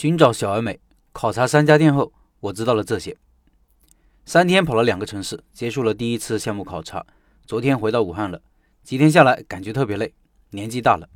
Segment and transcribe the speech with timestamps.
[0.00, 0.78] 寻找小而美，
[1.12, 3.16] 考察三家店后，我知道了这些。
[4.24, 7.04] 三天跑了两个城市，结束了第一次项目考察。
[7.44, 8.40] 昨天回到武汉了，
[8.84, 10.14] 几天下来感觉特别累，
[10.50, 11.08] 年纪大了。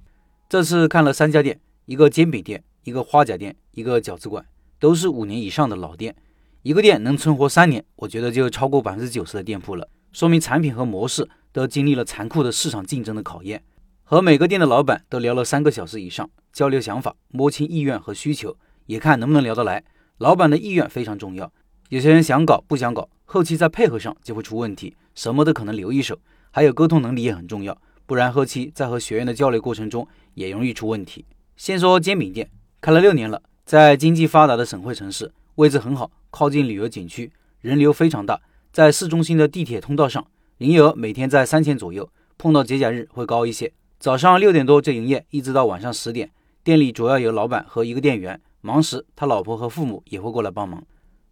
[0.48, 4.44] 这次看了三家店，一个煎饼店，一个花甲店，一个饺子馆，
[4.80, 6.16] 都是五年以上的老店。
[6.62, 13.62] 一个店能存活三年，我觉得就超过百分之九十的店铺了，说明产品和模式都经历了残酷的市场竞争的考验。
[14.02, 18.56] 和每个店的老板都聊了三个小时以上，交流想法，摸清意愿和需求。
[18.86, 19.82] 也看能不能聊得来，
[20.18, 21.52] 老板的意愿非常重要。
[21.88, 26.18] 有些人想搞不想搞，后期在配合上就会出问题，什么都可能留一手。
[26.50, 31.24] 还有沟通能力也很重要，不然后期在和学员的交流过程中也容易出问题。
[31.56, 32.50] 先说煎饼店，
[32.80, 38.40] 开了六年了，在经济发达的省会城市，位置很好，靠近旅游景区，人流非常大，
[38.72, 40.26] 在市中心的地铁通道上，
[40.58, 43.72] 营业额每天在三千左右，碰到节假日会高一些。
[43.98, 46.30] 早上六点多就营业，一直到晚上十点，
[46.64, 48.40] 店里主要有老板和一个店员。
[48.62, 50.82] 忙时，他老婆和父母也会过来帮忙。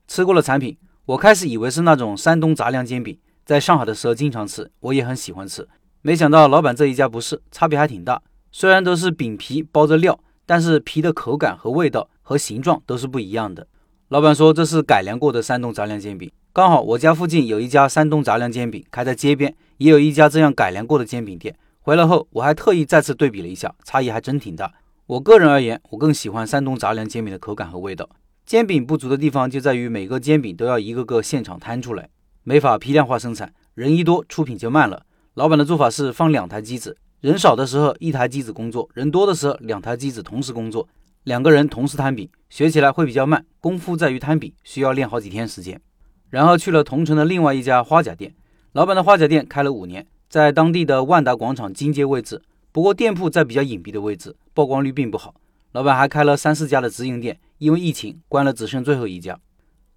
[0.08, 5.66] 吃过了产品，我开始以为是那种山东杂粮煎饼，在上海的时候经常吃，我也很喜欢吃。
[6.02, 8.20] 没想到老板这一家不是，差别还挺大。
[8.50, 13.66] 虽然都是饼皮包着料，但是皮的口感和味道和形状都是不一样的。
[14.08, 16.28] 老板说这是改良过的山东杂粮煎饼。
[16.52, 21.56] 刚好我家附近有一家山东杂粮煎饼开在街边，也有一家这样改良过的煎饼店。
[21.78, 24.72] 回来后我还特意再次对比了一下，差异还真挺大。
[25.10, 28.08] 我个人而言，我更喜欢山东杂粮煎饼的口感和味道。
[28.46, 32.08] 煎饼不足的地方就在于每个煎饼都要一个个现场摊出来，
[32.44, 35.04] 没法批量化生产，人一多出品就慢了。
[35.34, 40.88] 老板的做法是放两台机子，人少的时候一台机子工作，人多的时候两台机子同时工作，
[41.24, 45.80] 两个人同时摊饼，学起来会比较慢，功夫在于摊饼，需要练好几天时间。
[46.28, 48.32] 然后去了同城的另外一家花甲店，
[48.74, 52.40] 老板的花甲店开了五年，在当地的万达广场金街位置。
[52.72, 55.34] 不过店铺在比较隐蔽的位置，曝光率并不好。
[55.72, 59.38] 老板还开了三四家的直营店，因为疫情关了，只剩最后一家。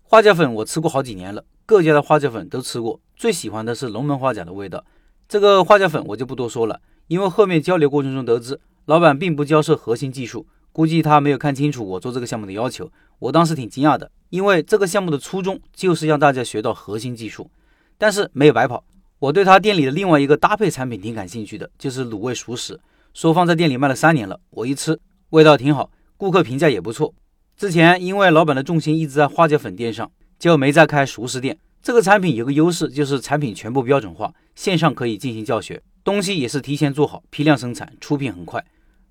[0.02, 4.84] 花甲粉我吃过好几年了，各家的花甲粉都吃过，最喜欢的是龙门花甲的味道。
[5.28, 12.92] 这个花甲粉我就不多说了，因为后面交流过程中得知，老板并不教授核心技术，估计他没有看清楚我做这个项目的要求。
[13.20, 17.50] 我当时挺惊讶的，因为这个项目的初衷就是让大家学到核心技术，
[17.98, 18.84] 但是没有白跑。
[19.24, 22.78] 我对他店里的另外一个搭配产品挺感兴趣的，就是卤味熟食。
[23.14, 27.14] 说放在店里卖了三年了，我一吃味道挺好，顾客评价也不错。
[27.56, 31.58] 之前因为老板的重心一直在花甲粉店上，就没再开熟食店。
[31.82, 38.62] 这个产品有个优势，就是产品全部标准化，线上可以进行教学，东西也是提前做好，批量生产，出品很快。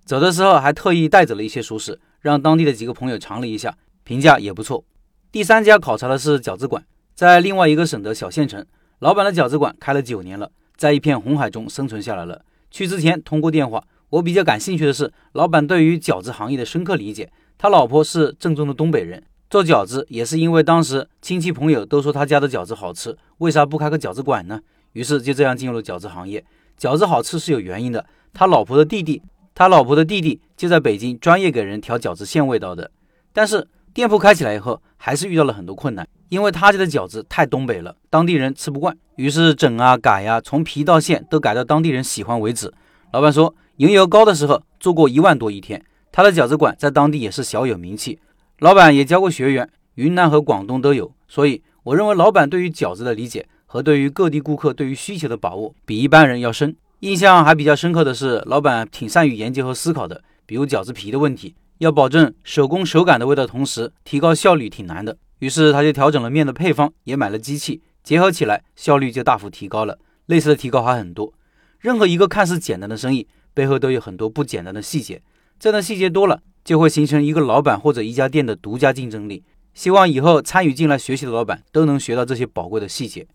[0.04, 3.74] 走的时候还特意带走了一些熟食，让当地的几个朋友尝了一下，
[4.04, 4.84] 评价也不错。
[5.30, 6.84] 第三家考察的是饺子馆，
[7.14, 8.62] 在另外一个省的小县城。
[9.02, 12.44] 老板的饺子馆开了九年了，在一片红海中生存下来了。
[12.70, 17.28] 去之前通过电话，我比较感兴趣的是老板对于饺子行业的深刻理解。
[17.58, 19.20] 他老婆是正宗的东北人，
[19.50, 24.60] 做饺子也是因为当时亲戚朋友都说他家的饺子好吃，为啥不开个饺子馆呢？
[24.92, 26.44] 于是就这样进入了饺子行业。
[26.78, 29.20] 饺子好吃是有原因的，他老婆的弟弟，
[29.52, 32.88] 他老婆的弟弟就在北京专业给人调饺子馅味道的。
[33.32, 36.08] 但是店铺开起来以后，还是遇到了很多困难。
[36.30, 42.72] 因为他家的饺子太东北了，当地人吃不惯，于是整啊改呀，从皮到馅都改到当地人喜欢为止。
[43.12, 48.18] 老板说，营业额高的时候做过一万多一天，他的饺子馆在当地也是小有名气。
[48.60, 51.12] 老板也教过学员，云南和广东都有。
[51.28, 56.74] 所以我认为老板对于饺子的理解和对于各地顾客对于需求的把握比一般人要深。
[57.00, 65.18] 印象还比较深刻的是，老板挺善于研究和思考的，比如饺子皮的问题，要保证手工手感的味道，同时提高效率挺难的。
[65.40, 69.98] 于是他就调整了面的配方，也买了机器，结合起来效率就大幅提高了。
[70.26, 71.34] 类似的提高还很多。
[71.80, 75.20] 任何一个看似简单的生意，背后都有很多不简单的细节。
[75.58, 79.42] 这样的细节多了，就会形成一个老板或者一家店的独家竞争力。
[79.74, 83.26] 希望以后参与进来学习的老板都能学到这些宝贵的细节。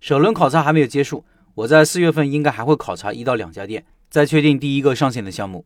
[0.00, 1.24] 首轮考察还没有结束，
[1.56, 5.64] 我在四月份应该还会考察一到两家店，再确定第一个上线的项目。